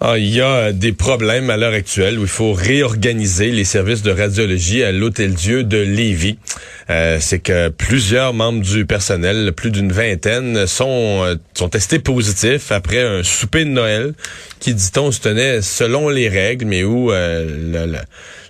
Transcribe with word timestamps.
Ah, 0.00 0.16
il 0.16 0.32
y 0.32 0.40
a 0.40 0.70
des 0.70 0.92
problèmes 0.92 1.50
à 1.50 1.56
l'heure 1.56 1.72
actuelle 1.72 2.20
où 2.20 2.22
il 2.22 2.28
faut 2.28 2.52
réorganiser 2.52 3.50
les 3.50 3.64
services 3.64 4.02
de 4.02 4.12
radiologie 4.12 4.84
à 4.84 4.92
l'Hôtel 4.92 5.34
Dieu 5.34 5.64
de 5.64 5.78
Lévis. 5.78 6.38
Euh, 6.88 7.18
c'est 7.20 7.40
que 7.40 7.68
plusieurs 7.68 8.32
membres 8.32 8.62
du 8.62 8.86
personnel, 8.86 9.52
plus 9.52 9.72
d'une 9.72 9.90
vingtaine, 9.90 10.68
sont, 10.68 11.24
euh, 11.24 11.34
sont 11.52 11.68
testés 11.68 11.98
positifs 11.98 12.70
après 12.70 13.02
un 13.02 13.24
souper 13.24 13.64
de 13.64 13.70
Noël 13.70 14.14
qui, 14.60 14.72
dit-on, 14.72 15.10
se 15.10 15.20
tenait 15.20 15.62
selon 15.62 16.08
les 16.08 16.28
règles, 16.28 16.66
mais 16.66 16.84
où 16.84 17.10
euh, 17.10 17.96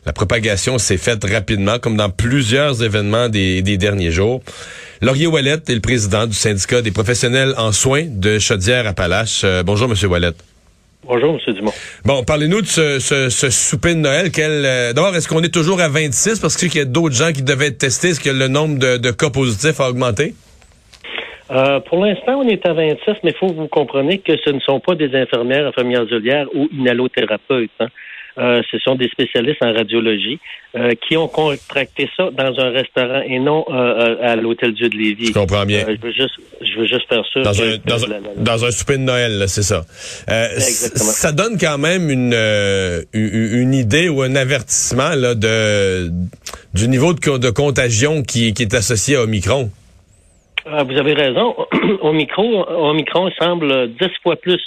la, 0.04 0.12
propagation 0.12 0.76
s'est 0.76 0.98
faite 0.98 1.24
rapidement, 1.24 1.78
comme 1.78 1.96
dans 1.96 2.10
plusieurs 2.10 2.82
événements 2.82 3.30
des, 3.30 3.62
des 3.62 3.78
derniers 3.78 4.10
jours. 4.10 4.42
Laurier 5.00 5.26
Wallet 5.26 5.60
est 5.66 5.74
le 5.74 5.80
président 5.80 6.26
du 6.26 6.34
syndicat 6.34 6.82
des 6.82 6.90
professionnels 6.90 7.54
en 7.56 7.72
soins 7.72 8.04
de 8.06 8.38
Chaudière-Appalaches. 8.38 9.46
bonjour, 9.64 9.88
Monsieur 9.88 10.08
Wallet. 10.08 10.32
Bonjour, 11.04 11.38
M. 11.46 11.54
Dumont. 11.54 11.72
Bon, 12.04 12.24
parlez-nous 12.24 12.60
de 12.60 12.66
ce, 12.66 12.98
ce, 12.98 13.50
souper 13.50 13.94
de 13.94 14.00
Noël. 14.00 14.30
Euh, 14.36 14.92
D'abord, 14.92 15.14
est-ce 15.14 15.28
qu'on 15.28 15.42
est 15.42 15.52
toujours 15.52 15.80
à 15.80 15.88
26 15.88 16.40
parce 16.40 16.56
qu'il 16.56 16.74
y 16.74 16.80
a 16.80 16.84
d'autres 16.84 17.14
gens 17.14 17.32
qui 17.32 17.42
devaient 17.42 17.68
être 17.68 17.78
testés? 17.78 18.08
Est-ce 18.08 18.20
que 18.20 18.30
le 18.30 18.48
nombre 18.48 18.78
de, 18.78 19.10
cas 19.10 19.30
positifs 19.30 19.80
a 19.80 19.88
augmenté? 19.88 20.34
Euh, 21.50 21.80
pour 21.80 22.04
l'instant, 22.04 22.40
on 22.40 22.48
est 22.48 22.66
à 22.66 22.74
26, 22.74 23.12
mais 23.24 23.30
il 23.30 23.34
faut 23.38 23.48
que 23.48 23.54
vous 23.54 23.68
compreniez 23.68 24.18
que 24.18 24.36
ce 24.44 24.50
ne 24.50 24.60
sont 24.60 24.80
pas 24.80 24.96
des 24.96 25.14
infirmières, 25.14 25.68
infirmières 25.68 26.02
auxiliaires 26.02 26.46
ou 26.54 26.68
inhalothérapeutes. 26.72 27.70
Hein. 27.80 27.88
Euh, 28.38 28.62
ce 28.70 28.78
sont 28.78 28.94
des 28.94 29.08
spécialistes 29.08 29.62
en 29.62 29.72
radiologie 29.72 30.38
euh, 30.76 30.92
qui 31.06 31.16
ont 31.16 31.26
contracté 31.26 32.08
ça 32.16 32.30
dans 32.30 32.56
un 32.60 32.70
restaurant 32.70 33.20
et 33.26 33.40
non 33.40 33.64
euh, 33.68 34.16
à 34.22 34.36
l'hôtel 34.36 34.74
Dieu 34.74 34.88
de 34.88 34.96
Lévis. 34.96 35.26
Je 35.26 35.32
comprends 35.32 35.66
bien. 35.66 35.84
je 35.88 36.00
veux 36.00 36.12
juste, 36.12 36.34
je 36.60 36.78
veux 36.78 36.86
juste 36.86 37.08
faire 37.08 37.24
ça. 37.34 37.40
Dans, 37.40 37.62
un, 37.62 37.76
dans, 38.36 38.64
un, 38.64 38.70
souper 38.70 38.98
de 38.98 39.02
Noël, 39.02 39.44
c'est 39.48 39.62
ça. 39.62 39.84
Exactement. 40.28 41.04
Ça 41.04 41.32
donne 41.32 41.58
quand 41.58 41.78
même 41.78 42.10
une, 42.10 42.34
une 43.12 43.74
idée 43.74 44.08
ou 44.08 44.22
un 44.22 44.36
avertissement 44.36 45.10
là, 45.16 45.34
de 45.34 46.10
du 46.74 46.88
niveau 46.88 47.14
de, 47.14 47.38
de 47.38 47.50
contagion 47.50 48.22
qui, 48.22 48.54
qui 48.54 48.62
est 48.62 48.74
associé 48.74 49.16
à 49.16 49.22
Omicron. 49.22 49.70
Vous 50.64 50.96
avez 50.96 51.14
raison. 51.14 51.56
Omicron, 52.02 52.66
Omicron 52.68 53.30
semble 53.40 53.88
dix 53.94 54.10
fois 54.22 54.36
plus 54.36 54.62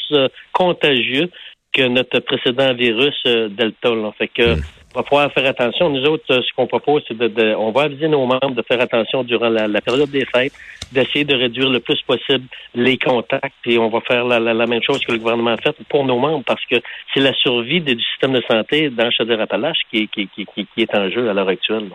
contagieux 0.51 1.29
que 1.73 1.87
notre 1.87 2.19
précédent 2.19 2.73
virus 2.73 3.15
euh, 3.25 3.49
Delta. 3.49 3.89
Là. 3.89 4.11
Fait 4.17 4.27
que 4.27 4.55
mm. 4.55 4.61
va 4.95 5.03
falloir 5.03 5.31
faire 5.31 5.47
attention. 5.47 5.89
Nous 5.89 6.03
autres, 6.05 6.25
euh, 6.31 6.41
ce 6.41 6.53
qu'on 6.55 6.67
propose, 6.67 7.03
c'est 7.07 7.17
de, 7.17 7.55
on 7.55 7.71
va 7.71 7.83
aviser 7.83 8.07
nos 8.07 8.25
membres 8.25 8.55
de 8.55 8.61
faire 8.61 8.81
attention 8.81 9.23
durant 9.23 9.49
la, 9.49 9.81
période 9.81 10.09
des 10.09 10.25
fêtes, 10.25 10.53
d'essayer 10.91 11.25
de 11.25 11.35
réduire 11.35 11.69
le 11.69 11.79
plus 11.79 12.01
possible 12.01 12.45
les 12.75 12.97
contacts, 12.97 13.53
et 13.65 13.77
on 13.77 13.89
va 13.89 14.01
faire 14.01 14.25
la, 14.25 14.67
même 14.67 14.83
chose 14.83 14.99
que 15.05 15.11
le 15.11 15.19
gouvernement 15.19 15.51
a 15.51 15.57
fait 15.57 15.75
pour 15.89 16.05
nos 16.05 16.19
membres, 16.19 16.43
parce 16.45 16.65
que 16.65 16.75
c'est 17.13 17.21
la 17.21 17.33
survie 17.33 17.81
du 17.81 17.99
système 18.01 18.33
de 18.33 18.41
santé 18.49 18.89
dans 18.89 19.09
Chaudière-Appalaches 19.11 19.81
qui, 19.89 20.07
qui, 20.07 20.27
qui, 20.27 20.45
qui, 20.45 20.81
est 20.81 20.95
en 20.95 21.09
jeu 21.09 21.29
à 21.29 21.33
l'heure 21.33 21.49
actuelle. 21.49 21.89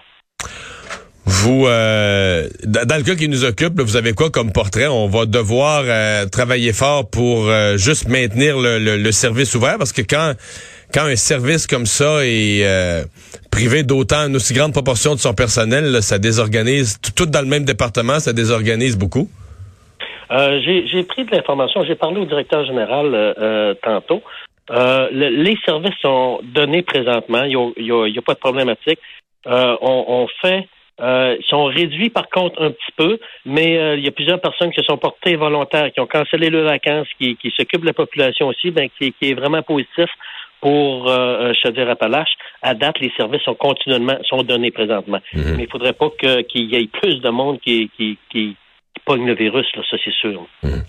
Vous, 1.27 1.66
euh, 1.66 2.46
dans 2.64 2.96
le 2.96 3.02
cas 3.02 3.16
qui 3.16 3.28
nous 3.28 3.44
occupe, 3.44 3.80
vous 3.80 3.96
avez 3.96 4.12
quoi 4.12 4.30
comme 4.30 4.52
portrait? 4.52 4.86
On 4.86 5.08
va 5.08 5.27
devoir 5.27 5.83
euh, 5.84 6.27
travailler 6.27 6.72
fort 6.72 7.10
pour 7.10 7.48
euh, 7.48 7.77
juste 7.77 8.08
maintenir 8.08 8.55
le, 8.60 9.10
service 9.10 9.56
ouvert 9.56 9.77
parce 9.77 9.92
que 9.92 10.02
quand 10.02 10.34
quand 10.94 11.06
un 11.06 11.16
service 11.16 11.66
comme 11.66 11.84
ça 11.84 12.24
est 12.24 12.64
privé 13.50 13.83
d'autant 13.83 14.28
une 14.28 14.36
aussi 14.36 14.55
grande 14.55 14.72
proportion 14.72 15.14
de 15.14 15.18
son 15.18 15.34
personnel, 15.34 16.00
ça 16.00 16.18
désorganise 16.18 17.00
tout, 17.00 17.27
dans 17.27 17.40
le 17.40 17.48
même 17.48 17.64
département, 17.64 18.20
ça 18.20 18.33
désorganise 18.33 18.96
beaucoup? 18.96 19.28
j'ai 20.30 21.02
pris 21.02 21.24
de 21.24 21.33
l'information, 21.33 21.83
j'ai 21.84 21.96
parlé 21.96 22.20
au 22.20 22.24
directeur 22.24 22.64
général 22.66 23.34
tantôt. 23.83 24.22
les 25.11 25.58
services 25.64 25.98
sont 26.00 26.38
donnés 26.55 26.83
présentement, 26.83 27.42
il 27.42 27.72
n'y 27.78 28.18
a, 28.18 28.22
pas 28.22 28.34
de 28.34 28.38
problématique. 28.38 29.00
on 29.44 30.28
fait 30.40 30.68
euh, 31.00 31.36
sont 31.47 31.64
réduits 31.64 32.11
par 32.11 32.29
contre 32.29 32.62
un 32.62 32.70
petit 32.70 32.92
peu, 32.96 33.18
mais 33.45 33.79
euh, 33.79 33.96
il 33.96 34.05
y 34.05 34.08
a 34.08 34.12
plusieurs 34.12 34.40
personnes 34.40 34.70
qui 34.70 34.80
se 34.80 34.86
sont 34.86 34.96
portées 34.96 35.36
volontaires, 35.36 35.92
qui 35.92 36.01
ont 36.01 36.07
cancellé 36.07 36.48
leurs 36.48 36.64
vacances, 36.64 37.08
qui, 37.18 37.36
qui 37.36 37.52
s'occupent 37.57 37.83
de 37.83 37.86
la 37.86 37.92
population 37.92 38.48
aussi, 38.48 38.70
ben, 38.70 38.89
qui, 38.98 39.12
qui 39.12 39.30
est 39.30 39.34
vraiment 39.34 39.62
positif 39.62 40.08
pour 40.61 41.08
euh, 41.08 41.52
Chaudière-Appalaches. 41.62 42.34
À 42.62 42.74
date, 42.74 42.98
les 43.01 43.12
services 43.17 43.42
sont 43.42 43.55
continuellement 43.55 44.17
sont 44.24 44.42
donnés 44.42 44.70
présentement. 44.70 45.20
Mhm. 45.34 45.57
Mais 45.57 45.64
il 45.64 45.70
faudrait 45.70 45.92
pas 45.92 46.08
qu'il 46.18 46.64
y 46.64 46.77
ait 46.77 46.86
plus 46.86 47.20
de 47.20 47.28
monde 47.28 47.61
qui, 47.61 47.90
qui, 47.96 48.18
qui, 48.30 48.57
pogne 49.05 49.27
le 49.27 49.34
virus, 49.34 49.67
là, 49.77 49.83
ça 49.89 49.96
c'est 50.02 50.14
sûr. 50.14 50.46
Mhm. 50.64 50.83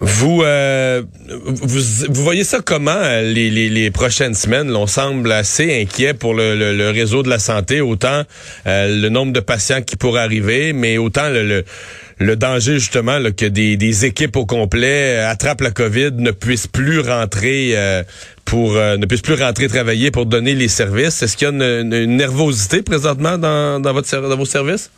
Vous, 0.00 0.42
euh, 0.42 1.02
vous, 1.26 1.80
vous 2.08 2.22
voyez 2.22 2.44
ça 2.44 2.60
comment 2.64 2.90
euh, 2.92 3.22
les, 3.22 3.50
les, 3.50 3.90
prochaines 3.90 4.34
semaines? 4.34 4.74
on 4.76 4.86
semble 4.86 5.32
assez 5.32 5.82
inquiet 5.82 6.14
pour 6.14 6.34
le, 6.34 6.54
le, 6.54 6.90
réseau 6.90 7.24
de 7.24 7.28
la 7.28 7.40
santé, 7.40 7.80
autant 7.80 8.22
euh, 8.66 9.00
le 9.00 9.08
nombre 9.08 9.32
de 9.32 9.40
patients 9.40 9.82
qui 9.82 9.96
pourraient 9.96 10.20
arriver, 10.20 10.72
mais 10.72 10.98
autant 10.98 11.28
le, 11.28 11.64
le, 12.18 12.36
danger 12.36 12.74
justement 12.74 13.18
là, 13.18 13.32
que 13.32 13.46
des, 13.46 13.76
des 13.76 14.04
équipes 14.04 14.36
au 14.36 14.46
complet 14.46 15.18
attrapent 15.18 15.62
la 15.62 15.72
COVID, 15.72 16.12
ne 16.12 16.30
puissent 16.30 16.68
plus 16.68 17.00
rentrer 17.00 17.74
pour 18.44 18.74
ne 18.74 19.04
puissent 19.06 19.22
plus 19.22 19.34
rentrer 19.34 19.68
travailler 19.68 20.10
pour 20.10 20.26
donner 20.26 20.54
les 20.54 20.68
services. 20.68 21.22
Est-ce 21.22 21.36
qu'il 21.36 21.48
y 21.48 21.50
a 21.50 21.54
une, 21.54 21.92
une 21.92 22.16
nervosité 22.16 22.82
présentement 22.82 23.36
dans, 23.36 23.80
dans, 23.80 23.92
votre, 23.92 24.08
dans 24.20 24.36
vos 24.36 24.44
services? 24.44 24.90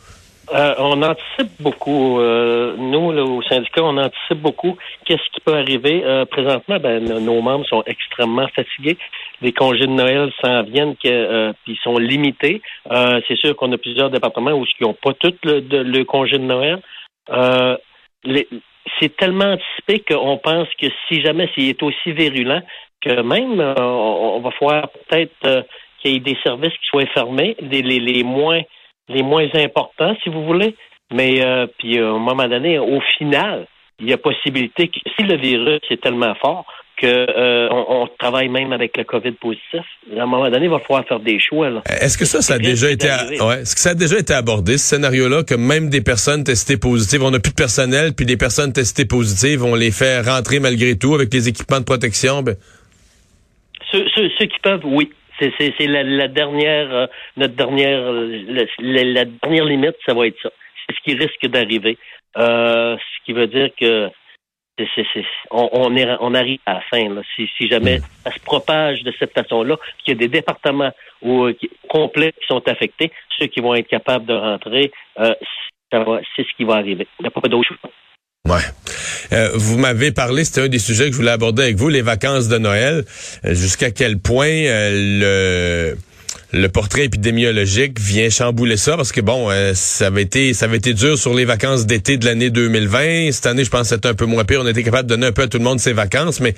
Euh, 0.53 0.75
on 0.79 1.01
anticipe 1.01 1.61
beaucoup. 1.61 2.19
Euh, 2.19 2.75
nous, 2.77 3.17
au 3.17 3.41
syndicat, 3.43 3.83
on 3.83 3.97
anticipe 3.97 4.39
beaucoup 4.39 4.77
qu'est-ce 5.05 5.29
qui 5.33 5.39
peut 5.39 5.53
arriver. 5.55 6.03
Euh, 6.03 6.25
présentement, 6.25 6.77
ben, 6.77 7.03
nos 7.03 7.41
membres 7.41 7.65
sont 7.67 7.83
extrêmement 7.85 8.47
fatigués. 8.49 8.97
Les 9.41 9.53
congés 9.53 9.87
de 9.87 9.91
Noël 9.91 10.31
s'en 10.43 10.63
viennent, 10.63 10.95
que, 10.97 11.53
sont 11.83 11.97
limités. 11.97 12.61
c'est 12.89 13.37
sûr 13.37 13.55
qu'on 13.55 13.71
a 13.71 13.77
plusieurs 13.77 14.09
départements 14.09 14.51
où 14.51 14.65
ils 14.65 14.85
n'ont 14.85 14.93
pas 14.93 15.13
tout 15.13 15.33
le, 15.43 16.03
congé 16.03 16.37
de 16.37 16.43
Noël. 16.43 16.79
c'est 18.99 19.15
tellement 19.15 19.53
anticipé 19.53 20.03
qu'on 20.07 20.37
pense 20.37 20.67
que 20.79 20.87
si 21.07 21.21
jamais 21.21 21.49
s'il 21.53 21.69
est 21.69 21.81
aussi 21.81 22.11
virulent, 22.11 22.61
que 23.01 23.21
même 23.21 23.59
on, 23.77 24.41
va 24.41 24.51
falloir 24.51 24.89
peut-être 24.89 25.65
qu'il 25.99 26.11
y 26.11 26.15
ait 26.17 26.19
des 26.19 26.37
services 26.43 26.73
qui 26.73 26.87
soient 26.87 27.05
fermés, 27.07 27.55
les, 27.61 27.81
les, 27.81 27.99
les 27.99 28.23
moins 28.23 28.61
les 29.09 29.23
moins 29.23 29.47
importants, 29.55 30.15
si 30.23 30.29
vous 30.29 30.45
voulez. 30.45 30.75
Mais 31.13 31.43
euh, 31.43 31.67
puis 31.77 31.99
à 31.99 32.07
un 32.07 32.19
moment 32.19 32.47
donné, 32.47 32.79
au 32.79 33.01
final, 33.17 33.67
il 33.99 34.09
y 34.09 34.13
a 34.13 34.17
possibilité 34.17 34.87
que 34.87 34.99
si 35.15 35.23
le 35.23 35.37
virus 35.37 35.81
est 35.89 36.01
tellement 36.01 36.33
fort 36.35 36.65
que 37.01 37.07
euh, 37.07 37.67
on, 37.71 38.07
travaille 38.19 38.49
même 38.49 38.73
avec 38.73 38.95
le 38.95 39.03
COVID 39.03 39.31
positif, 39.31 39.81
à 40.15 40.21
un 40.21 40.25
moment 40.27 40.49
donné, 40.49 40.65
il 40.65 40.69
va 40.69 40.79
falloir 40.79 41.03
faire 41.07 41.19
des 41.19 41.39
choix. 41.39 41.67
Est-ce 41.99 42.15
que 42.15 42.25
ça, 42.25 42.41
ça 42.41 42.55
a 42.55 42.59
déjà 42.59 42.91
été, 42.91 43.07
ouais, 43.07 43.61
est-ce 43.61 43.73
que 43.73 43.81
ça 43.81 43.91
a 43.91 43.95
déjà 43.95 44.19
été 44.19 44.33
abordé 44.33 44.77
ce 44.77 44.95
scénario-là 44.95 45.43
que 45.43 45.55
même 45.55 45.89
des 45.89 46.01
personnes 46.01 46.43
testées 46.43 46.77
positives, 46.77 47.23
on 47.23 47.31
n'a 47.31 47.39
plus 47.39 47.51
de 47.51 47.55
personnel, 47.55 48.13
puis 48.15 48.27
des 48.27 48.37
personnes 48.37 48.71
testées 48.71 49.05
positives, 49.05 49.63
on 49.63 49.73
les 49.73 49.89
fait 49.89 50.21
rentrer 50.21 50.59
malgré 50.59 50.95
tout 50.95 51.15
avec 51.15 51.33
les 51.33 51.49
équipements 51.49 51.79
de 51.79 51.85
protection? 51.85 52.43
Ben... 52.43 52.55
ceux 53.91 54.45
qui 54.45 54.59
peuvent, 54.61 54.85
oui. 54.85 55.11
C'est 55.59 55.87
la, 55.87 56.27
dernière, 56.27 56.93
euh, 56.93 57.07
notre 57.37 57.55
dernière, 57.55 58.11
la, 58.79 59.25
dernière 59.25 59.65
limite, 59.65 59.95
ça 60.05 60.13
va 60.13 60.27
être 60.27 60.39
ça. 60.41 60.49
C'est 60.87 60.95
ce 60.95 61.01
qui 61.03 61.15
risque 61.15 61.47
d'arriver. 61.47 61.97
Euh, 62.37 62.95
ce 62.97 63.25
qui 63.25 63.33
veut 63.33 63.47
dire 63.47 63.69
que 63.79 64.09
on, 65.51 66.33
arrive 66.33 66.59
à 66.65 66.73
la 66.75 66.81
fin. 66.81 67.21
Si, 67.35 67.67
jamais 67.67 67.99
ça 68.23 68.31
se 68.31 68.39
propage 68.39 69.03
de 69.03 69.13
cette 69.19 69.33
façon-là, 69.33 69.77
qu'il 69.99 70.13
y 70.13 70.17
a 70.17 70.19
des 70.19 70.27
départements 70.27 70.91
où, 71.21 71.49
complets 71.87 72.31
qui 72.31 72.47
sont 72.47 72.67
affectés, 72.67 73.11
ceux 73.37 73.47
qui 73.47 73.59
vont 73.59 73.75
être 73.75 73.87
capables 73.87 74.25
de 74.25 74.33
rentrer, 74.33 74.91
euh, 75.19 75.33
c'est 75.91 76.43
ce 76.43 76.55
qui 76.55 76.63
va 76.63 76.75
arriver. 76.75 77.07
Il 77.19 77.23
n'y 77.23 77.27
a 77.27 77.31
pas 77.31 77.47
d'autre 77.47 77.67
chose. 77.67 77.91
Ouais. 78.49 78.61
Euh, 79.33 79.51
vous 79.53 79.77
m'avez 79.77 80.11
parlé, 80.11 80.43
c'était 80.43 80.61
un 80.61 80.67
des 80.67 80.79
sujets 80.79 81.05
que 81.05 81.11
je 81.11 81.17
voulais 81.17 81.31
aborder 81.31 81.63
avec 81.63 81.77
vous, 81.77 81.89
les 81.89 82.01
vacances 82.01 82.47
de 82.47 82.57
Noël. 82.57 83.05
Euh, 83.45 83.53
jusqu'à 83.53 83.91
quel 83.91 84.17
point 84.17 84.47
euh, 84.47 85.95
le 86.51 86.67
portrait 86.67 87.05
épidémiologique 87.05 87.99
vient 87.99 88.29
chambouler 88.29 88.77
ça? 88.77 88.97
Parce 88.97 89.11
que 89.11 89.21
bon, 89.21 89.49
ça 89.73 90.07
avait 90.07 90.23
été 90.23 90.53
ça 90.53 90.65
avait 90.65 90.77
été 90.77 90.93
dur 90.93 91.17
sur 91.17 91.33
les 91.33 91.45
vacances 91.45 91.85
d'été 91.85 92.17
de 92.17 92.25
l'année 92.25 92.49
2020. 92.49 93.31
Cette 93.31 93.45
année, 93.45 93.63
je 93.63 93.69
pense 93.69 93.89
c'était 93.89 94.09
un 94.09 94.15
peu 94.15 94.25
moins 94.25 94.43
pire. 94.43 94.61
On 94.63 94.67
était 94.67 94.83
capable 94.83 95.07
de 95.07 95.15
donner 95.15 95.27
un 95.27 95.31
peu 95.31 95.43
à 95.43 95.47
tout 95.47 95.59
le 95.59 95.63
monde 95.63 95.79
ses 95.79 95.93
vacances, 95.93 96.39
mais 96.39 96.55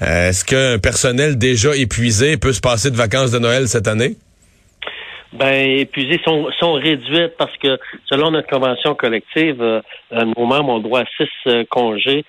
est-ce 0.00 0.44
qu'un 0.44 0.78
personnel 0.78 1.38
déjà 1.38 1.74
épuisé 1.74 2.36
peut 2.36 2.52
se 2.52 2.60
passer 2.60 2.90
de 2.90 2.96
vacances 2.96 3.30
de 3.30 3.38
Noël 3.38 3.68
cette 3.68 3.88
année? 3.88 4.16
Ben, 5.32 5.78
épuisées 5.78 6.20
sont, 6.24 6.48
sont 6.58 6.74
réduites 6.74 7.36
parce 7.38 7.56
que 7.58 7.78
selon 8.06 8.30
notre 8.30 8.48
convention 8.48 8.94
collective, 8.94 9.60
euh, 9.60 9.80
euh, 10.12 10.24
nos 10.36 10.46
membres 10.46 10.70
ont 10.70 10.78
droit 10.78 11.00
à 11.00 11.04
six 11.16 11.28
euh, 11.46 11.64
congés 11.68 12.24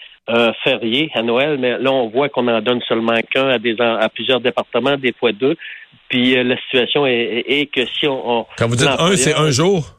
fériés 0.61 1.09
à 1.13 1.21
Noël, 1.21 1.57
mais 1.57 1.77
là, 1.77 1.89
on 1.89 2.09
voit 2.09 2.27
qu'on 2.27 2.49
en 2.49 2.59
donne 2.59 2.81
seulement 2.85 3.15
qu'un 3.33 3.47
à 3.47 3.59
des 3.59 3.79
à 3.79 4.09
plusieurs 4.09 4.41
départements, 4.41 4.97
des 4.97 5.13
fois 5.13 5.31
deux. 5.31 5.55
Puis 6.09 6.35
la 6.35 6.57
situation 6.57 7.07
est, 7.07 7.45
est, 7.47 7.65
que 7.73 7.85
si 7.85 8.07
on, 8.07 8.45
Quand 8.57 8.67
vous 8.67 8.75
dites 8.75 8.89
un, 8.89 9.15
c'est 9.15 9.33
un 9.33 9.51
jour? 9.51 9.96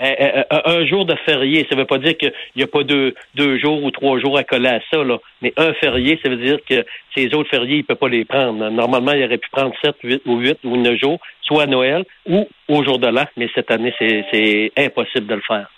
Un 0.00 0.86
jour 0.86 1.04
de 1.04 1.14
férié, 1.24 1.66
ça 1.68 1.76
ne 1.76 1.80
veut 1.80 1.86
pas 1.86 1.98
dire 1.98 2.16
qu'il 2.16 2.32
n'y 2.56 2.62
a 2.62 2.66
pas 2.66 2.82
deux, 2.82 3.14
deux 3.34 3.58
jours 3.58 3.82
ou 3.82 3.90
trois 3.90 4.18
jours 4.18 4.36
à 4.36 4.44
coller 4.44 4.68
à 4.68 4.80
ça, 4.92 5.04
là. 5.04 5.18
mais 5.40 5.52
un 5.56 5.72
férié, 5.74 6.18
ça 6.22 6.30
veut 6.30 6.36
dire 6.36 6.58
que 6.68 6.84
ces 7.16 7.32
autres 7.34 7.50
fériés, 7.50 7.76
il 7.76 7.78
ne 7.78 7.82
peut 7.84 7.94
pas 7.94 8.08
les 8.08 8.24
prendre. 8.24 8.70
Normalement, 8.70 9.12
il 9.12 9.24
aurait 9.24 9.38
pu 9.38 9.48
prendre 9.50 9.72
sept, 9.82 9.96
huit 10.02 10.22
ou 10.26 10.38
huit 10.38 10.58
ou 10.64 10.76
neuf 10.76 10.98
jours, 10.98 11.20
soit 11.42 11.64
à 11.64 11.66
Noël 11.66 12.04
ou 12.26 12.48
au 12.68 12.84
jour 12.84 12.98
de 12.98 13.06
l'an, 13.06 13.26
mais 13.36 13.48
cette 13.54 13.70
année, 13.70 13.94
c'est 13.98 14.72
impossible 14.76 15.26
de 15.26 15.34
le 15.34 15.42
faire. 15.46 15.70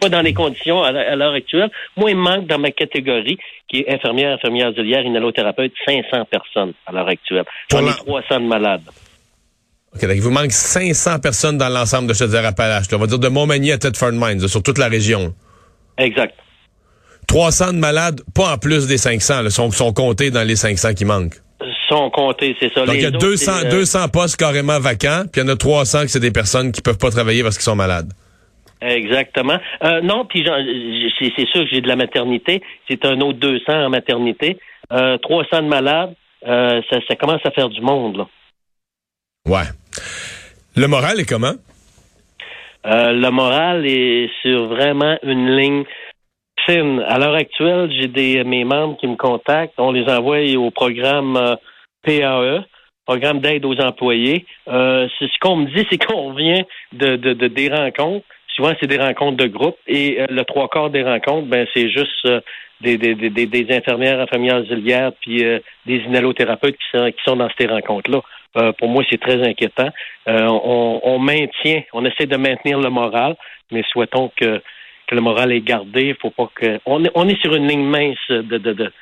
Pas 0.00 0.08
dans 0.08 0.22
les 0.22 0.32
conditions 0.32 0.82
à 0.82 1.14
l'heure 1.14 1.34
actuelle. 1.34 1.70
Moi, 1.96 2.10
il 2.10 2.16
manque 2.16 2.46
dans 2.46 2.58
ma 2.58 2.70
catégorie, 2.70 3.38
qui 3.68 3.80
est 3.80 3.94
infirmière, 3.94 4.32
infirmière 4.32 4.70
auxiliaire, 4.70 5.04
inhalothérapeute, 5.04 5.72
500 5.86 6.24
personnes 6.24 6.72
à 6.86 6.92
l'heure 6.92 7.08
actuelle. 7.08 7.44
J'en 7.70 7.86
ai 7.86 7.92
300 7.92 8.40
de 8.40 8.46
malades. 8.46 8.88
OK, 9.94 10.02
donc 10.02 10.16
il 10.16 10.22
vous 10.22 10.30
manque 10.30 10.52
500 10.52 11.18
personnes 11.20 11.58
dans 11.58 11.68
l'ensemble 11.68 12.08
de 12.08 12.14
Chaudière-Appalaches. 12.14 12.86
On 12.92 12.98
va 12.98 13.06
dire 13.06 13.18
de 13.18 13.28
Montmagny 13.28 13.72
à 13.72 13.78
Thetford 13.78 14.12
Mines, 14.12 14.46
sur 14.48 14.62
toute 14.62 14.78
la 14.78 14.88
région. 14.88 15.34
Exact. 15.98 16.34
300 17.28 17.74
de 17.74 17.78
malades, 17.78 18.20
pas 18.34 18.54
en 18.54 18.58
plus 18.58 18.86
des 18.86 18.98
500, 18.98 19.42
là, 19.42 19.50
sont, 19.50 19.70
sont 19.70 19.92
comptés 19.92 20.30
dans 20.30 20.46
les 20.46 20.56
500 20.56 20.94
qui 20.94 21.04
manquent. 21.04 21.36
Sont 21.88 22.10
comptés, 22.10 22.56
c'est 22.58 22.72
ça. 22.72 22.86
Donc 22.86 22.94
il 22.96 23.02
y 23.02 23.06
a 23.06 23.10
200, 23.10 23.68
200 23.70 23.98
euh, 23.98 24.08
postes 24.08 24.36
carrément 24.36 24.80
vacants, 24.80 25.24
puis 25.30 25.40
il 25.40 25.46
y 25.46 25.50
en 25.50 25.52
a 25.52 25.56
300 25.56 26.02
que 26.02 26.08
c'est 26.08 26.20
des 26.20 26.30
personnes 26.30 26.72
qui 26.72 26.80
peuvent 26.80 26.98
pas 26.98 27.10
travailler 27.10 27.42
parce 27.42 27.56
qu'ils 27.56 27.64
sont 27.64 27.76
malades. 27.76 28.12
Exactement. 28.82 29.58
Euh, 29.84 30.00
non, 30.00 30.24
puis 30.24 30.44
c'est 31.18 31.46
sûr 31.46 31.62
que 31.62 31.68
j'ai 31.70 31.80
de 31.80 31.88
la 31.88 31.96
maternité. 31.96 32.62
C'est 32.88 33.04
un 33.04 33.20
autre 33.20 33.38
200 33.38 33.62
en 33.68 33.90
maternité. 33.90 34.58
Euh, 34.92 35.18
300 35.18 35.62
de 35.62 35.68
malades, 35.68 36.14
euh, 36.46 36.82
ça, 36.90 36.98
ça 37.08 37.14
commence 37.16 37.40
à 37.44 37.50
faire 37.52 37.68
du 37.68 37.80
monde, 37.80 38.16
là. 38.16 38.28
Ouais. 39.46 39.68
Le 40.74 40.86
moral 40.86 41.20
est 41.20 41.28
comment? 41.28 41.52
Euh, 42.86 43.12
le 43.12 43.30
moral 43.30 43.86
est 43.86 44.30
sur 44.40 44.68
vraiment 44.68 45.18
une 45.22 45.54
ligne 45.54 45.84
fine. 46.64 47.04
À 47.06 47.18
l'heure 47.18 47.34
actuelle, 47.34 47.92
j'ai 47.92 48.08
des 48.08 48.42
mes 48.44 48.64
membres 48.64 48.96
qui 48.96 49.06
me 49.06 49.16
contactent. 49.16 49.74
On 49.76 49.92
les 49.92 50.10
envoie 50.10 50.40
au 50.56 50.70
programme 50.70 51.36
euh, 51.36 51.56
PAE, 52.04 52.64
programme 53.04 53.40
d'aide 53.40 53.66
aux 53.66 53.78
employés. 53.80 54.46
Euh, 54.68 55.08
ce 55.20 55.38
qu'on 55.40 55.56
me 55.56 55.66
dit, 55.66 55.86
c'est 55.90 56.02
qu'on 56.02 56.32
vient 56.32 56.62
de, 56.94 57.16
de, 57.16 57.48
des 57.48 57.68
rencontres. 57.68 58.24
Souvent, 58.56 58.72
c'est 58.80 58.86
des 58.86 58.98
rencontres 58.98 59.36
de 59.36 59.48
groupe 59.48 59.76
et 59.86 60.24
le 60.28 60.42
trois 60.44 60.68
quarts 60.68 60.90
des 60.90 61.02
rencontres, 61.02 61.48
ben 61.48 61.66
c'est 61.74 61.90
juste 61.90 62.28
des, 62.82 62.98
des, 62.98 63.14
des, 63.14 63.46
des, 63.46 63.76
infirmières, 63.76 64.20
infirmières 64.20 64.60
auxiliaires, 64.60 65.12
puis 65.20 65.42
des 65.86 65.96
inhalothérapeutes 65.96 66.76
qui 66.76 66.98
sont, 66.98 67.06
qui 67.10 67.22
sont 67.24 67.36
dans 67.36 67.48
ces 67.58 67.66
rencontres-là. 67.66 68.20
Euh, 68.56 68.72
pour 68.72 68.88
moi, 68.88 69.02
c'est 69.08 69.20
très 69.20 69.42
inquiétant. 69.42 69.88
Euh, 70.28 70.46
on, 70.46 71.18
maintient, 71.18 71.82
on 71.92 72.04
essaie 72.04 72.26
de 72.26 72.36
maintenir 72.36 72.78
le 72.78 72.90
moral, 72.90 73.36
mais 73.70 73.82
souhaitons 73.90 74.30
que, 74.36 74.60
que 75.06 75.14
le 75.14 75.20
moral 75.20 75.52
est 75.52 75.60
gardé. 75.60 76.14
Faut 76.20 76.30
pas 76.30 76.48
que. 76.54 76.78
On 76.84 77.04
est, 77.04 77.10
on 77.14 77.28
est 77.28 77.40
sur 77.40 77.54
une 77.54 77.66
ligne 77.66 77.84
mince 77.84 78.18
de. 78.28 78.42
de, 78.42 78.72
de 78.72 78.92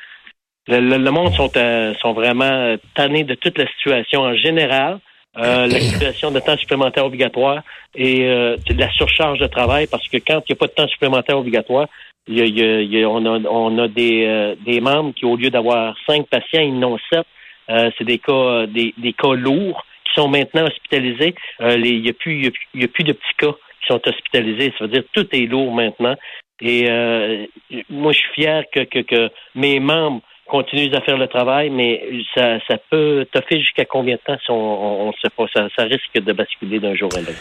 le, 0.69 1.11
monde 1.11 1.33
sont, 1.35 1.50
euh, 1.56 1.94
sont 1.94 2.12
vraiment 2.12 2.76
tannés 2.94 3.25
de 3.25 3.35
toute 3.35 3.59
la 3.59 3.67
situation 3.67 4.21
en 4.21 4.37
général. 4.37 5.00
la 5.35 5.69
situation 5.81 6.31
de 6.31 6.38
temps 6.38 6.56
supplémentaire 6.56 7.06
obligatoire 7.06 7.62
et 7.94 8.21
de 8.21 8.79
la 8.79 8.91
surcharge 8.93 9.38
de 9.38 9.47
travail 9.47 9.87
parce 9.91 10.06
que 10.09 10.19
quand 10.19 10.43
il 10.49 10.53
n'y 10.53 10.53
a 10.53 10.56
pas 10.56 10.67
de 10.67 10.73
temps 10.73 10.88
supplémentaire 10.88 11.38
obligatoire, 11.38 11.88
il 12.31 12.93
y 12.93 13.03
a, 13.03 13.09
on 13.09 13.27
a, 13.27 13.38
on 13.49 13.79
a 13.79 13.88
des, 13.88 14.55
des 14.65 14.81
membres 14.81 15.12
qui, 15.15 15.25
au 15.25 15.37
lieu 15.37 15.50
d'avoir 15.50 15.97
cinq 16.06 16.27
patients, 16.29 16.62
ils 16.62 16.85
en 16.85 16.93
ont 16.93 16.99
sept. 17.12 17.27
Euh, 17.71 17.91
c'est 17.97 18.05
des 18.05 18.19
cas 18.19 18.67
des, 18.67 18.93
cas 19.12 19.35
lourds 19.35 19.85
qui 20.05 20.21
sont 20.21 20.29
maintenant 20.29 20.67
hospitalisés. 20.67 21.35
Euh, 21.61 21.77
il 21.77 22.03
n'y 22.03 22.09
a, 22.09 22.12
plus, 22.12 22.50
y 22.75 22.85
a 22.85 22.88
plus 22.88 23.05
de 23.05 23.12
petits 23.12 23.37
cas 23.38 23.53
qui 23.53 23.87
sont 23.87 24.00
hospitalisés. 24.05 24.73
Ça 24.79 24.85
veut 24.85 24.91
dire 24.91 25.03
que 25.03 25.21
tout 25.21 25.29
est 25.32 25.47
lourd 25.47 25.73
maintenant. 25.73 26.17
Et 26.61 26.91
euh, 26.91 27.47
moi, 27.88 28.12
je 28.12 28.19
suis 28.19 28.33
fier 28.35 28.65
que, 28.75 28.81
que, 29.03 29.31
mes 29.55 29.81
membres 29.81 30.21
continuent 30.47 30.93
à 30.94 31.00
faire 31.00 31.17
le 31.17 31.29
travail, 31.29 31.71
mais 31.71 32.03
ça, 32.35 32.59
ça 32.69 32.76
peut 32.91 33.25
toffer 33.33 33.61
jusqu'à 33.61 33.85
combien 33.85 34.17
de 34.17 34.21
temps 34.21 34.53
on 34.53 35.06
ne 35.06 35.12
sait 35.23 35.31
pas? 35.35 35.47
Ça, 35.55 35.85
risque 35.85 36.12
de 36.15 36.33
basculer 36.33 36.81
d'un 36.81 36.94
jour 36.97 37.09
à 37.15 37.21
l'autre. 37.21 37.33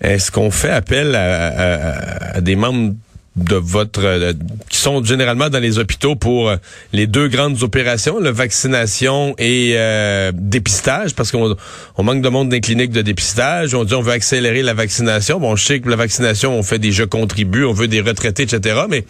Est-ce 0.00 0.32
qu'on 0.32 0.50
fait 0.50 0.70
appel 0.70 1.14
à, 1.14 2.40
des 2.40 2.56
membres 2.56 2.94
de 3.36 3.56
votre 3.56 4.04
euh, 4.04 4.32
qui 4.70 4.78
sont 4.78 5.04
généralement 5.04 5.50
dans 5.50 5.58
les 5.58 5.78
hôpitaux 5.78 6.16
pour 6.16 6.48
euh, 6.48 6.56
les 6.92 7.06
deux 7.06 7.28
grandes 7.28 7.62
opérations, 7.62 8.18
la 8.18 8.32
vaccination 8.32 9.34
et 9.38 9.74
euh, 9.76 10.32
dépistage, 10.34 11.14
parce 11.14 11.30
qu'on 11.30 11.54
on 11.96 12.02
manque 12.02 12.22
de 12.22 12.28
monde 12.28 12.48
dans 12.48 12.54
les 12.54 12.60
cliniques 12.60 12.92
de 12.92 13.02
dépistage. 13.02 13.74
On 13.74 13.84
dit 13.84 13.94
on 13.94 14.00
veut 14.00 14.12
accélérer 14.12 14.62
la 14.62 14.74
vaccination. 14.74 15.38
Bon, 15.38 15.54
je 15.54 15.64
sais 15.64 15.80
que 15.80 15.90
la 15.90 15.96
vaccination, 15.96 16.58
on 16.58 16.62
fait 16.62 16.78
des 16.78 16.92
jeux 16.92 17.06
contribuent, 17.06 17.64
on 17.64 17.74
veut 17.74 17.88
des 17.88 18.00
retraités, 18.00 18.44
etc. 18.44 18.80
Mais 18.88 19.04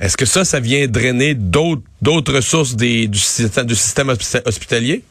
est-ce 0.00 0.16
que 0.16 0.26
ça, 0.26 0.44
ça 0.44 0.60
vient 0.60 0.86
drainer 0.86 1.34
d'autres 1.34 1.82
d'autres 2.00 2.34
ressources 2.34 2.74
des, 2.74 3.06
du, 3.08 3.18
du 3.18 3.74
système 3.74 4.14
hospitalier? 4.46 5.02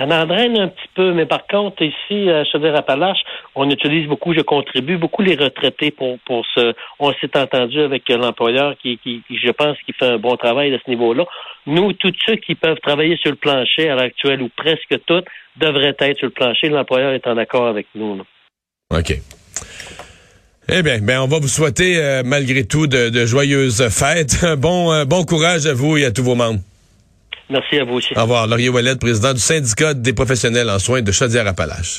Ça 0.00 0.06
en 0.06 0.24
draine 0.24 0.58
un 0.58 0.68
petit 0.68 0.88
peu, 0.94 1.12
mais 1.12 1.26
par 1.26 1.46
contre, 1.46 1.82
ici, 1.82 2.30
à 2.30 2.42
Chaudière-Appalaches, 2.46 3.20
on 3.54 3.68
utilise 3.68 4.08
beaucoup, 4.08 4.32
je 4.32 4.40
contribue, 4.40 4.96
beaucoup 4.96 5.20
les 5.20 5.34
retraités 5.34 5.90
pour, 5.90 6.18
pour 6.20 6.46
ce. 6.54 6.72
On 6.98 7.12
s'est 7.12 7.36
entendu 7.36 7.80
avec 7.80 8.08
l'employeur 8.08 8.76
qui, 8.80 8.96
qui, 8.96 9.22
je 9.28 9.50
pense, 9.50 9.76
qui 9.84 9.92
fait 9.92 10.06
un 10.06 10.16
bon 10.16 10.36
travail 10.36 10.74
à 10.74 10.78
ce 10.82 10.88
niveau-là. 10.88 11.26
Nous, 11.66 11.92
tous 11.92 12.14
ceux 12.24 12.36
qui 12.36 12.54
peuvent 12.54 12.80
travailler 12.82 13.18
sur 13.18 13.30
le 13.30 13.36
plancher 13.36 13.90
à 13.90 13.94
l'heure 13.94 14.04
actuelle, 14.04 14.40
ou 14.40 14.48
presque 14.56 15.04
tous, 15.04 15.22
devraient 15.58 15.96
être 15.98 16.16
sur 16.16 16.28
le 16.28 16.32
plancher. 16.32 16.70
L'employeur 16.70 17.12
est 17.12 17.26
en 17.26 17.36
accord 17.36 17.66
avec 17.66 17.86
nous. 17.94 18.22
OK. 18.90 19.12
Eh 20.72 20.82
bien, 20.82 20.98
ben 21.02 21.20
on 21.20 21.26
va 21.26 21.40
vous 21.40 21.48
souhaiter, 21.48 21.98
euh, 21.98 22.22
malgré 22.24 22.64
tout, 22.64 22.86
de, 22.86 23.26
joyeuses 23.26 23.86
fêtes. 23.90 24.46
Bon, 24.56 24.90
euh, 24.92 25.04
bon 25.04 25.24
courage 25.24 25.66
à 25.66 25.74
vous 25.74 25.98
et 25.98 26.06
à 26.06 26.10
tous 26.10 26.22
vos 26.22 26.36
membres. 26.36 26.60
Merci 27.50 27.78
à 27.78 27.84
vous 27.84 27.94
aussi. 27.94 28.14
Au 28.16 28.22
revoir. 28.22 28.46
Laurier 28.46 28.68
président 29.00 29.32
du 29.32 29.40
syndicat 29.40 29.92
des 29.94 30.12
professionnels 30.12 30.70
en 30.70 30.78
soins 30.78 31.02
de 31.02 31.12
Chaudière-Appalaches. 31.12 31.98